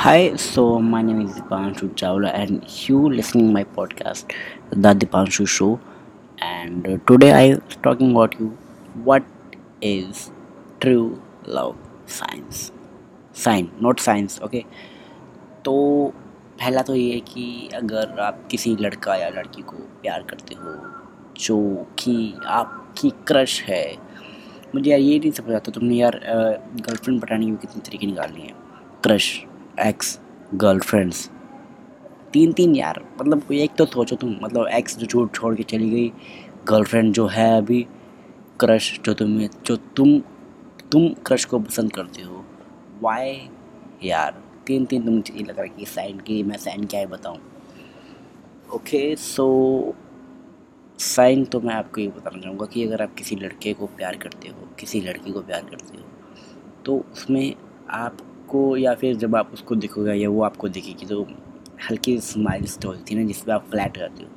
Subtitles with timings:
[0.00, 4.30] Hi, so my name is Dipanshu Chawla, and you listening my podcast,
[4.70, 5.80] The Dipanshu Show.
[6.38, 8.48] And uh, today I am talking about you.
[9.04, 9.24] What
[9.80, 10.30] is
[10.80, 11.78] true love?
[12.04, 12.72] Science,
[13.32, 14.38] sign, not science.
[14.42, 14.64] Okay.
[15.64, 15.74] तो
[16.60, 20.76] पहला तो ये है कि अगर आप किसी लड़का या लड़की को प्यार करते हो
[21.46, 21.58] जो
[21.98, 22.16] कि
[22.60, 23.84] आपकी क्रश है
[24.74, 28.54] मुझे यार ये नहीं समझ आता तुमने यार गर्लफ्रेंड पटाने की कितनी तरीके निकालनी है
[29.04, 29.28] क्रश
[29.80, 30.18] एक्स
[30.54, 31.28] गर्लफ्रेंड्स
[32.32, 35.62] तीन तीन यार मतलब कोई एक तो सोचो तुम मतलब एक्स जो छोड़ छोड़ के
[35.62, 36.08] चली गई
[36.68, 37.82] गर्लफ्रेंड जो है अभी
[38.60, 40.18] क्रश जो तुम्हें जो तुम
[40.92, 42.44] तुम क्रश को पसंद करते हो।
[43.02, 43.48] वाई
[44.04, 47.06] यार, तीन तीन तुम मुझे लग रहा है कि साइन की, मैं साइन क्या है
[47.06, 47.38] बताऊँ।
[48.74, 49.94] ओके सो
[50.98, 54.48] साइन तो मैं आपको ये बताना चाहूँगा कि अगर आप किसी लड़के को प्यार करते
[54.48, 56.04] हो, किसी लड़की को प्यार करते हो
[56.84, 57.54] तो उसमें
[58.46, 61.22] आपको या फिर जब आप उसको देखोगे या वो आपको देखेगी तो
[61.88, 64.28] हल्की स्माइल होती है ना जिसपे आप फ्लैट करते हो।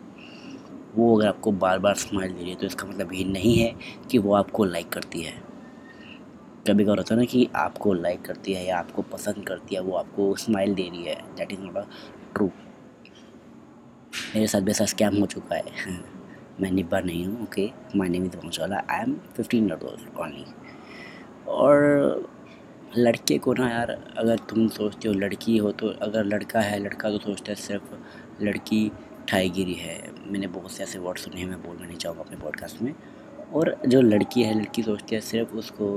[0.95, 3.75] वो अगर आपको बार बार स्माइल दे रही है तो इसका मतलब ये नहीं है
[4.11, 5.33] कि वो आपको लाइक करती है।
[6.67, 9.81] कभी कभार होता है ना कि आपको लाइक करती है या आपको पसंद करती है,
[9.81, 11.86] वो आपको स्माइल दे रही है। That is not a
[12.36, 12.50] true
[14.36, 15.64] मेरे साथ भी ऐसा स्कैम हो चुका है।
[16.61, 19.86] मैं निब्बा नहीं हूँ okay my name is Vanshwala I am fifteen year
[20.20, 20.45] only
[21.48, 22.39] और
[22.98, 27.09] लड़के को ना यार, अगर तुम सोचते हो लड़की हो तो अगर लड़का है, लड़का
[27.09, 28.92] तो सोचता है सिर्फ़ लड़की
[29.28, 32.82] ठाईगिरी है। मैंने बहुत से ऐसे वर्ड सुने हैं, मैं बोलना नहीं चाहूँगा अपने पॉडकास्ट
[32.82, 32.94] में।
[33.54, 35.92] और जो लड़की है, लड़की सोचती है सिर्फ़ उसको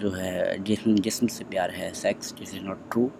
[0.00, 3.10] जो है, जिसम जिसम से प्यार है sex this is not true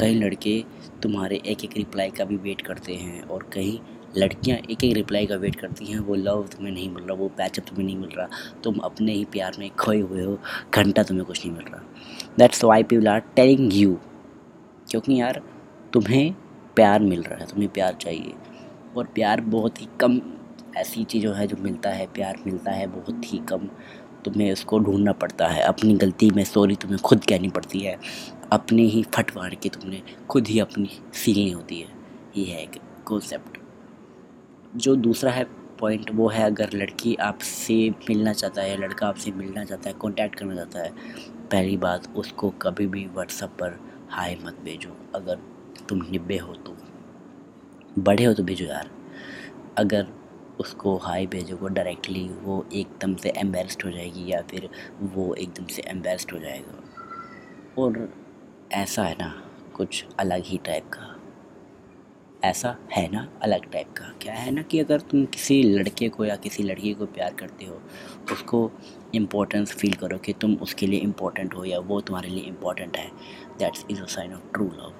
[0.00, 0.62] कई लड़के
[1.02, 3.80] तुम्हारे एक एक रिप्लाई का भी वेट करते हैं और कई
[4.16, 7.28] लड़कियाँ एक एक रिप्लाई का वेट करती हैं, वो लव तुम्हें नहीं मिल रहा, वो
[7.28, 8.28] पैचअप तुम्हें नहीं मिल रहा,
[8.64, 10.38] तुम अपने ही प्यार में खोए हुए हो,
[10.74, 11.82] घंटा तुम्हें कुछ नहीं मिल रहा।
[12.38, 13.98] That's why people are telling you
[14.90, 15.42] क्योंकि यार,
[15.92, 16.34] तुम्हें
[16.76, 18.32] प्यार मिल रहा है, तुम्हें प्यार चाहिए,
[18.96, 20.20] और प्यार बहुत ही कम
[20.76, 23.68] ऐसी चीज़ों है जो मिलता है, प्यार मिलता है बहुत ही कम,
[24.24, 27.98] तुम्हें उसको ढूंढना पड़ता है, अपनी गलती में सॉरी तुम्हें खुद कहनी पड़ती है,
[28.52, 31.88] अपने ही फटवार के तुमने खुद ही अपनी सीलनी होती है,
[32.36, 33.65] ये है एक कॉन्सेप्ट
[34.74, 35.44] जो दूसरा है
[35.80, 37.74] पॉइंट वो है अगर लड़की आपसे
[38.08, 40.90] मिलना चाहता है लड़का आपसे मिलना चाहता है कांटेक्ट करना चाहता है,
[41.50, 43.78] पहली बात उसको कभी भी व्हाट्सअप पर
[44.10, 45.38] हाय मत भेजो। अगर
[45.88, 46.76] तुम निब्बे हो तो
[47.98, 48.90] बड़े हो तो भेजो यार।
[49.78, 50.06] अगर
[50.60, 54.68] उसको हाय भेजोगे डायरेक्टली वो एकदम से एम्बेस्ड हो जाएगी या फिर
[55.02, 56.82] वो एकदम से एम्बेस्ड हो जाएगा।
[57.78, 58.08] और
[58.72, 59.32] ऐसा है ना,
[59.74, 61.15] कुछ अलग ही टाइप का।
[62.46, 64.12] ऐसा है ना अलग टाइप का?
[64.22, 67.66] क्या है ना कि अगर तुम किसी लड़के को या किसी लड़की को प्यार करते
[67.66, 67.80] हो,
[68.32, 68.70] उसको
[69.14, 73.10] इम्पोर्टेंस फील करो कि तुम उसके लिए इम्पोर्टेंट हो या वो तुम्हारे लिए इम्पोर्टेंट है
[73.58, 74.92] that's is a sign of true love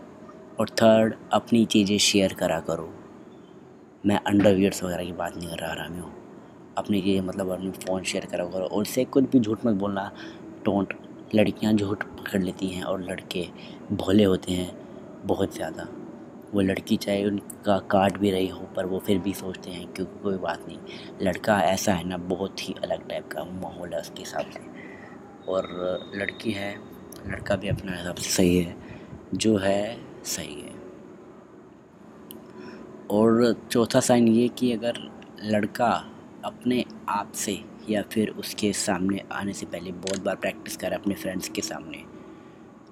[0.58, 2.92] और थर्ड अपनी चीज़ें शेयर करा करो।
[4.04, 6.12] मैं अंडरवियर्स वगैरह की बात नहीं कर रहा आरामी हूँ।
[6.76, 10.10] अपनी चीज़ें मतलब अपनी फ़ोन शेयर करा करो। और उससे कुछ भी झूठ मत बोलना।
[10.64, 10.94] टोंट
[11.34, 13.46] लड़कियाँ झूठ पकड़ लेती हैं और लड़के
[13.92, 14.70] भोले होते हैं
[15.24, 15.88] बहुत ज़्यादा।
[16.54, 20.18] वो लड़की चाहे उनका काट भी रही हो, पर वो फिर भी सोचते हैं क्योंकि
[20.22, 20.78] कोई बात नहीं।
[21.22, 24.60] लड़का ऐसा है ना, बहुत ही अलग टाइप का माहौल है उसके हिसाब से।
[25.48, 25.66] और
[26.14, 26.80] लड़की है,
[27.26, 28.76] लड़का भी अपना हिसाब से सही है।
[29.34, 30.76] जो है, सही है।
[33.10, 34.94] और चौथा साइन ये कि अगर
[35.44, 36.04] लड़का
[36.44, 41.14] अपने आप से या फिर उसके सामने आने से पहले बहुत बार प्रैक्टिस करे अपने
[41.14, 42.15] फ्रेंड्स के सामने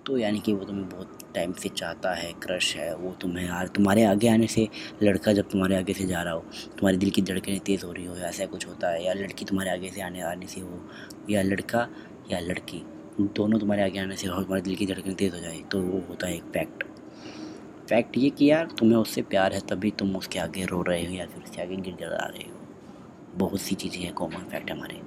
[0.06, 3.68] तो यानी कि वो तुम्हें बहुत टाइम से चाहता है क्रश है, वो तुम्हें यार
[3.68, 4.68] तुम्हारे आगे आने से
[5.02, 6.40] लड़का जब तुम्हारे आगे से जा रहा हो,
[6.78, 9.70] तुम्हारे दिल की धड़कनें तेज़ हो रही हो ऐसा कुछ होता है, या लड़की तुम्हारे
[9.70, 10.80] आगे से आने आने से हो,
[11.30, 11.88] या लड़का,
[12.30, 12.82] या लड़की
[13.20, 16.00] दोनों तुम्हारे आगे आने से हो तुम्हारे दिल की धड़कनें तेज़ हो जाए तो वो
[16.08, 16.84] होता है एक फैक्ट
[17.88, 21.12] फैक्ट ये कि यार तुम्हें उससे प्यार है, तभी तुम उसके आगे रो रहे हो,
[21.12, 22.58] या फिर उसके आगे गिर गिरा रहे हो.
[23.38, 25.00] बहुत सी चीज़ें हैं कॉमन फैक्ट हमारे.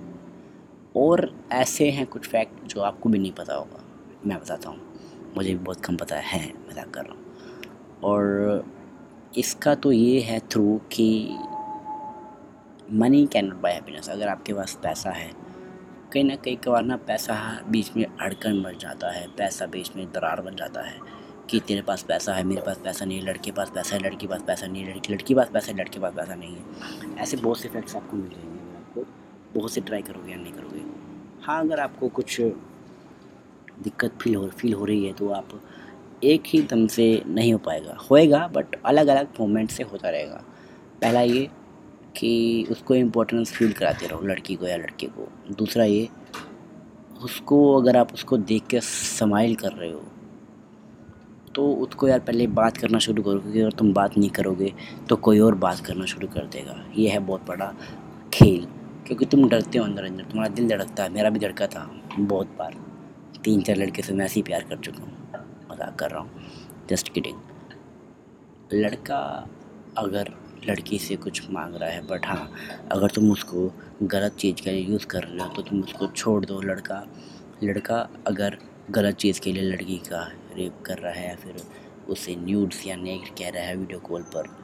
[0.96, 3.84] और ऐसे हैं कुछ फैक्ट जो आपको भी नहीं पता होगा.
[4.26, 4.87] मैं बताता हूँ.
[5.36, 7.26] मुझे भी बहुत कम पता है, मज़ाक कर रहा हूँ।
[8.04, 8.66] और
[9.38, 11.38] इसका तो ये है थ्रू कि
[12.94, 15.32] money can not buy happiness अगर आपके पास पैसा है,
[16.14, 20.06] कहीं ना कहीं कबार ना पैसा बीच में अड़कन बन जाता है, पैसा बीच में
[20.12, 21.00] दरार बन जाता है
[21.50, 24.28] कि तेरे पास पैसा है, मेरे पास पैसा नहीं है, लड़के पास पैसा है, लड़की
[24.28, 27.38] पास पैसा नहीं है, लड़की लड़की पास पैसा है, लड़के पास पैसा नहीं है। ऐसे
[27.38, 29.06] बहुत से फैक्ट्स आपको मिल जाएँगे। आपको
[29.60, 30.82] बहुत से ट्राई करोगे या नहीं करोगे।
[31.42, 32.42] हाँ अगर आपको कुछ
[33.78, 35.50] दिक्कत फील हो फील हो रही है तो आप
[36.24, 40.44] एक ही दम से नहीं हो पाएगा। होएगा बट अलग अलग मोमेंट से होता रहेगा।
[41.02, 41.48] पहला ये
[42.16, 46.08] कि उसको इम्पोर्टेंस फील कराते रहो, लड़की को या लड़के को। दूसरा ये,
[47.22, 50.04] उसको अगर आप उसको देख के समाइल कर रहे हो
[51.56, 54.74] तो उसको यार पहले बात करना शुरू करो, क्योंकि अगर तुम बात नहीं करोगे
[55.10, 57.74] तो कोई और बात करना शुरू कर देगा। ये है बहुत बड़ा
[58.34, 58.66] खेल,
[59.08, 61.90] क्योंकि तुम डरते हो अंदर अंदर तुम्हारा दिल धड़कता है। मेरा भी धड़का था
[62.20, 62.76] बहुत बार।
[63.48, 65.12] तीन चार लड़के से मैं ऐसे ही प्यार कर चुका हूँ,
[65.72, 67.38] मज़ाक कर रहा हूँ जस्ट किडिंग
[68.74, 69.20] लड़का
[69.98, 70.32] अगर
[70.68, 72.52] लड़की से कुछ मांग रहा है बट हाँ
[72.92, 73.72] अगर तुम उसको
[74.04, 77.02] गलत चीज़ के लिए यूज़ कर रहे हो तो तुम उसको छोड़ दो लड़का।
[77.64, 78.58] लड़का अगर
[78.92, 80.28] गलत चीज़ के लिए लड़की का
[80.58, 81.64] रेप कर रहा है या फिर
[82.10, 84.56] उसे न्यूड्स या नेक्ट कह रहा है वीडियो कॉल पर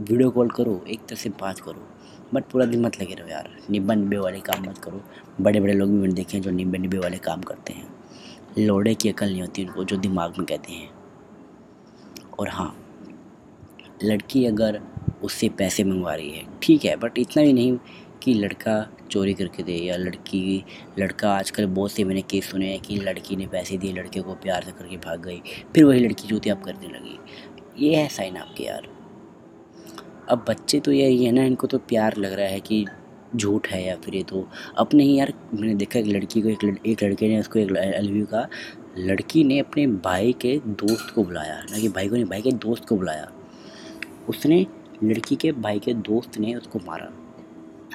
[0.00, 1.88] वीडियो कॉल करो, एक तरह से बात करो
[2.34, 5.02] बट पूरा दिन मत लगे रहो यार निब्बा निब्बे वाले काम मत करो।
[5.40, 7.94] बड़े बड़े लोग भी मैंने देखे हैं जो निब्बे निब्बे वाले काम करते हैं।
[8.58, 10.90] लोड़े की अकल नहीं होती उनको, जो दिमाग में कहते हैं।
[12.38, 12.74] और हाँ
[14.04, 14.80] लड़की अगर
[15.22, 17.78] उससे पैसे मंगवा रही है, ठीक है बट इतना भी नहीं
[18.22, 20.64] कि लड़का चोरी करके दे, या लड़की,
[20.98, 24.34] लड़का आजकल बहुत से मैंने केस सुने हैं कि लड़की ने पैसे दिए, लड़के को
[24.34, 25.40] प्यार से करके भाग गई,
[25.74, 28.88] फिर वही लड़की जूती आप करने लगी। ये है साइन आपके यार।
[30.28, 32.84] अब बच्चे तो यही है ना, इनको तो प्यार लग रहा है कि
[33.36, 34.46] झूठ है या फिर ये तो
[34.78, 37.70] अपने ही यार मैंने देखा एक लड़की को एक लड़, एक लड़के ने उसको एक
[37.76, 38.48] एल का
[38.98, 42.52] लड़की ने अपने भाई के दोस्त को बुलाया ना कि भाई को नहीं भाई के
[42.52, 43.30] दोस्त को बुलाया।
[44.28, 44.66] उसने
[45.04, 47.10] लड़की के भाई के दोस्त ने उसको मारा।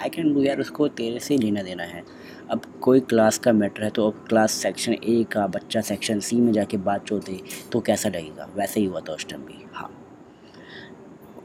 [0.02, 2.04] आई कैन डू यार उसको तेरे से लेना देना है।
[2.52, 6.36] अब कोई क्लास का मैटर है तो अब क्लास सेक्शन ए का बच्चा सेक्शन सी
[6.36, 7.40] में जाके बात चोते
[7.72, 8.50] तो कैसा लगेगा?
[8.56, 9.90] वैसे ही हुआ था उस टाइम भी हाँ।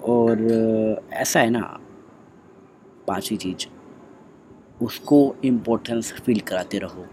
[0.04, 1.60] और ऐसा है ना
[3.08, 3.66] पाँचवीं चीज़।
[4.82, 7.06] उसको इम्पोर्टेंस फील कराते रहो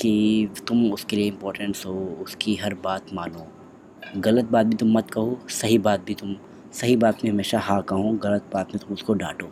[0.00, 3.46] कि तुम उसके लिए इम्पोर्टेंस हो, उसकी हर बात मानो।
[4.16, 6.36] गलत बात भी तुम मत कहो, सही बात भी तुम,
[6.72, 9.48] सही बात में हमेशा हाँ कहो, गलत बात में तुम उसको डांटो।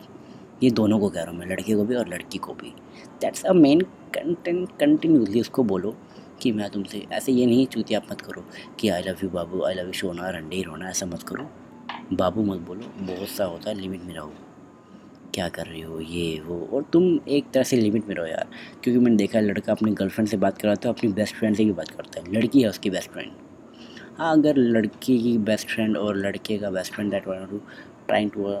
[0.63, 2.73] ये दोनों को कह रहा हूँ मैं, लड़के को भी और लड़की को भी।
[3.21, 5.95] That's a main content continuously उसको बोलो
[6.41, 8.43] कि मैं तुमसे, ऐसे ये नहीं चूतिया मत करो
[8.79, 11.49] कि आई लव यू बाबू आई लव यू सोना, रंडे रोना, ऐसा मत करो।
[12.13, 14.33] बाबू मत बोलो, बहुत सा होता है लिमिट में रहो।
[15.33, 18.47] क्या कर रही हो, ये, वो, और तुम एक तरह से लिमिट में रहो यार।
[18.83, 21.65] क्योंकि मैंने देखा है, लड़का अपनी गर्लफ्रेंड से बात कराता है अपनी बेस्ट फ्रेंड से
[21.65, 23.31] भी बात करता है। लड़की है उसकी बेस्ट फ्रेंड
[24.17, 27.57] हाँ अगर लड़की की बेस्ट फ्रेंड और लड़के का best friend that want to
[28.07, 28.55] trying to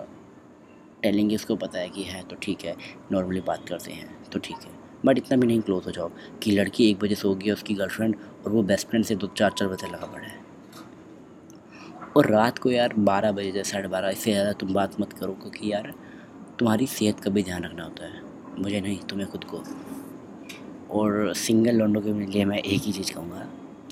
[1.03, 2.75] telling उसको पता है कि है तो ठीक है
[3.11, 4.71] नॉर्मली बात करते हैं तो ठीक है।
[5.05, 6.11] बट इतना भी नहीं क्लोज हो जाओ
[6.43, 8.15] कि लड़की एक बजे सो गई है उसकी गर्लफ्रेंड
[8.45, 10.41] और वो बेस्ट फ्रेंड से दो चार चार बजे लगा पड़ा। है
[12.17, 15.71] और रात को यार बारह बजे साढ़े बारह, इससे ज़्यादा तुम बात मत करो, क्योंकि
[15.71, 15.93] यार
[16.59, 18.21] तुम्हारी सेहत का भी ध्यान रखना होता है।
[18.59, 19.63] मुझे नहीं, तुम्हें खुद को।
[20.89, 23.47] और सिंगल लॉन्डो के लिए मैं एक ही चीज़ कहूँगा।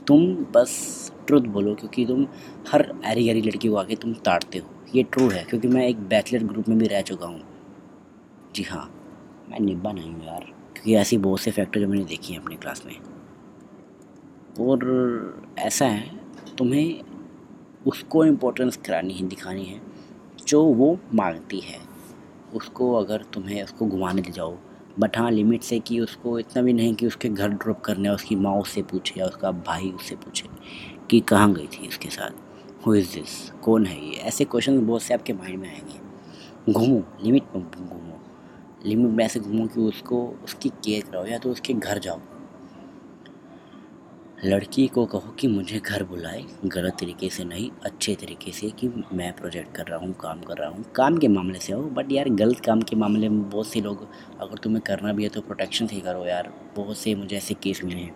[0.07, 2.27] तुम बस ट्रुथ बोलो, क्योंकि तुम
[2.71, 5.99] हर ऐरी गरी लड़की को आके तुम ताड़ते हो। ये ट्रू है, क्योंकि मैं एक
[5.99, 7.41] बैचलर ग्रुप में भी रह चुका हूँ।
[8.55, 8.89] जी हाँ
[9.49, 10.43] मैं निब्बा नहीं हूँ यार,
[10.73, 12.95] क्योंकि ऐसी बहुत से फैक्टर जो मैंने देखी हैं अपनी क्लास में।
[14.67, 16.11] और ऐसा है,
[16.57, 17.01] तुम्हें
[17.87, 19.81] उसको इम्पोर्टेंस करानी है, दिखानी है,
[20.47, 21.90] जो वो मांगती है।
[22.55, 24.57] उसको अगर तुम्हें उसको घुमाने ले जाओ
[24.99, 28.35] बट हाँ लिमिट से कि उसको इतना भी नहीं कि उसके घर ड्रॉप करने उसकी
[28.35, 30.49] माँ उससे पूछे या उसका भाई उससे पूछे
[31.09, 32.31] कि कहाँ गई थी इसके साथ।
[32.87, 34.15] हु इज़ दिस कौन है ये?
[34.15, 38.19] ऐसे क्वेश्चन बहुत से आपके माइंड में आएँगे। घूमो लिमिट में घूमो।
[38.85, 42.19] लिमिट में ऐसे घूमो कि उसको, उसकी केयर कराओ या तो उसके घर जाओ।
[44.41, 48.87] लड़की को कहो कि मुझे घर बुलाए। गलत तरीके से नहीं, अच्छे तरीके से कि
[49.13, 52.11] मैं प्रोजेक्ट कर रहा हूँ, काम कर रहा हूँ। काम के मामले से हो बट
[52.11, 54.07] यार गलत काम के मामले में बहुत से लोग,
[54.41, 57.83] अगर तुम्हें करना भी है तो प्रोटेक्शन से करो यार। बहुत से मुझे ऐसे केस
[57.83, 58.15] मिले हैं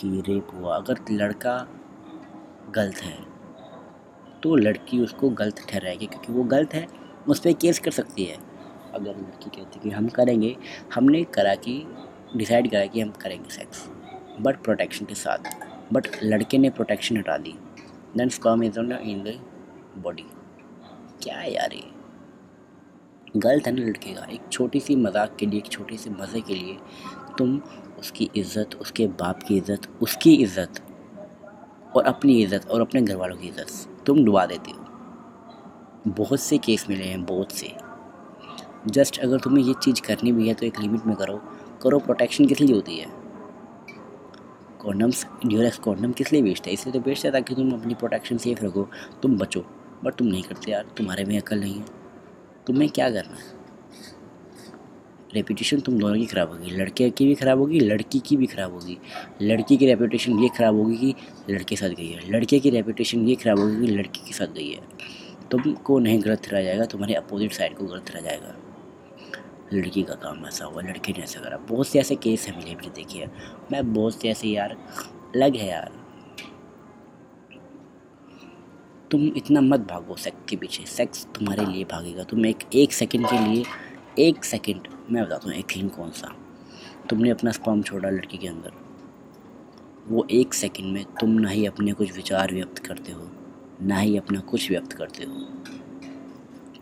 [0.00, 1.56] कि रेप हुआ। अगर लड़का
[2.70, 3.16] गलत है
[4.42, 6.86] तो लड़की उसको गलत ठहराएगी, क्योंकि वो गलत है,
[7.28, 8.38] उस पर केस कर सकती है।
[8.94, 10.56] अगर लड़की कहती है कि हम करेंगे,
[10.94, 11.82] हमने करा कि
[12.36, 13.88] डिसाइड करा कि हम करेंगे सेक्स
[14.42, 15.50] बट प्रोटेक्शन के साथ।
[15.92, 17.54] बट लड़के ने प्रोटेक्शन हटा दी।
[18.16, 19.38] Then sperm is on in the
[19.98, 20.26] body
[21.22, 21.82] क्या है यार ये?
[23.36, 26.40] गलत है ना लड़के का। एक छोटी सी मज़ाक के लिए, एक छोटे से मज़े
[26.40, 26.76] के लिए
[27.38, 27.60] तुम
[27.98, 30.82] उसकी इज़्ज़त, उसके बाप की इज़्ज़त, उसकी इज़्ज़त
[31.96, 34.84] और अपनी इज़्ज़त और अपने घर वालों की इज़्ज़त तुम डुबा देते हो।
[36.08, 37.72] बहुत से केस मिले हैं, बहुत से।
[38.88, 41.40] जस्ट अगर तुम्हें ये चीज़ करनी भी है तो एक लिमिट में करो।
[41.82, 43.21] करो प्रोटेक्शन किस लिए होती है?
[44.82, 46.74] कॉन्डम्स ड्यूरेक्स कॉन्डम किस लिए बेचते हैं?
[46.74, 48.88] इसलिए तो बेचते हैं ताकि तुम अपनी प्रोटेक्शन सेफ़ रखो।
[49.22, 49.64] तुम बचो
[50.04, 51.84] बट तुम नहीं करते यार। तुम्हारे में अकल नहीं है।
[52.66, 53.60] तुम्हें क्या करना है?
[55.34, 58.72] रेपूटेशन तुम दोनों की ख़राब होगी। लड़के की भी ख़राब होगी, लड़की की भी ख़राब
[58.72, 58.98] होगी।
[59.42, 63.34] लड़की की रेपूटेशन ये ख़राब होगी कि लड़के साथ गई है। लड़के की रेपूटेशन ये
[63.34, 64.80] ख़राब होगी कि लड़की के साथ गई है।
[65.50, 68.54] तुमको नहीं गलत रह जाएगा, तुम्हारे अपोजिट साइड को गलत रह जाएगा।
[69.72, 72.74] लड़की का काम ऐसा हुआ लड़के ने ऐसा करा। बहुत से ऐसे केस हैं मेरे
[72.74, 73.26] भी देखिए
[73.72, 74.76] मैं बहुत से ऐसे यार,
[75.36, 75.90] अलग है यार।
[79.10, 83.26] तुम इतना मत भागो सेक्स के पीछे। सेक्स तुम्हारे लिए भागेगा। तुम एक एक सेकंड
[83.26, 83.64] के लिए,
[84.18, 86.36] एक सेकंड मैं बताता हूँ, एक सेकंड कौन सा?
[87.10, 88.72] तुमने अपना स्पर्म छोड़ा लड़की के अंदर।
[90.08, 93.30] वो एक सेकंड में तुम ना ही अपने कुछ विचार व्यक्त करते हो,
[93.82, 95.46] ना ही अपना कुछ व्यक्त करते हो।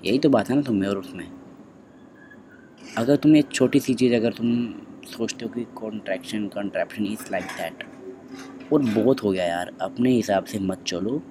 [0.05, 1.40] यही तो बात है ना तुम्हें और उसमें।
[2.99, 4.75] अगर तुम एक छोटी सी चीज़ अगर तुम
[5.07, 7.85] सोचते हो कि contraction contraption is like that
[8.73, 11.23] और बहुत हो गया यार। अपने हिसाब से मत चलो।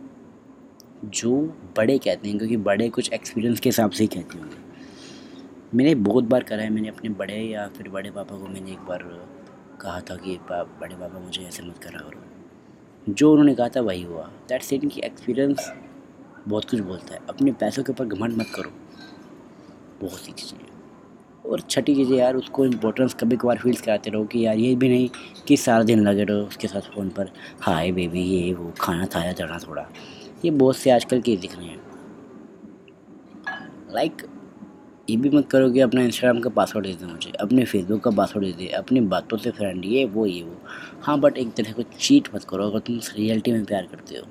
[1.06, 1.42] जो
[1.78, 4.56] बड़े कहते हैं क्योंकि बड़े कुछ एक्सपीरियंस के हिसाब से ही कहते होंगे।
[5.76, 8.80] मैंने बहुत बार करा है मैंने अपने बड़े या फिर बड़े पापा को मैंने एक
[8.80, 9.04] बार
[9.82, 13.82] कहा था कि पा, बड़े पापा मुझे ऐसे मत करा करो। जो उन्होंने कहा था
[13.82, 15.74] वही हुआ। दैट सेट कि एक्सपीरियंस
[16.48, 18.72] बहुत कुछ बोलता है। अपने पैसों के ऊपर घमंड मत करो।
[20.02, 20.69] बहुत सी चीज़ें
[21.50, 24.90] और छठी चीज़ें यार, उसको इम्पोर्टेंस कभी कभार फील्स कराते रहो कि यार ये भी
[24.90, 25.10] नहीं
[25.48, 29.32] कि सारा दिन लगे रहो उसके साथ फ़ोन पर, हाय बेबी ये, वो, खाना खाया
[29.32, 29.90] जाना थोड़ा।
[30.46, 31.82] ये बहुत से आजकल के दिख रहे हैं।
[33.94, 34.22] लाइक
[35.10, 38.12] ये भी मत करो कि अपना इंस्टाग्राम का पासवर्ड दे दे मुझे, अपने फेसबुक का
[38.12, 40.58] पासवर्ड दे दे, अपनी बातों से फ्रेंड ये, वो ये, वो।
[41.02, 44.26] हाँ बट एक तरह को चीट मत करो अगर तुम रियलिटी में प्यार करते हो।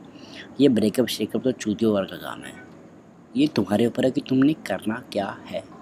[0.61, 2.53] ये ब्रेकअप शेकअप तो चूतियों वार का काम है।
[3.37, 5.78] ये तुम्हारे ऊपर है कि तुमने करना क्या है।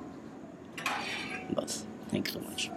[1.54, 2.70] बस thank you so much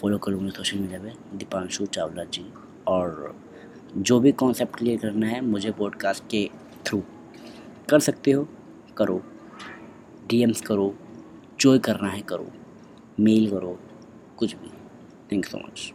[0.00, 2.52] follow करो सोशल मीडिया पे, दीपांशु चावला जी.
[2.86, 3.36] और
[3.96, 6.50] जो भी कॉन्सेप्ट क्लियर करना है, मुझे पॉडकास्ट के
[6.86, 7.02] थ्रू
[7.90, 8.48] कर सकते हो,
[8.96, 9.22] करो.
[10.26, 10.98] डीएम्स करो
[11.60, 12.46] जो करना है, करो.
[13.20, 13.80] मेल करो,
[14.36, 14.68] कुछ भी.
[15.32, 15.92] Thank you so much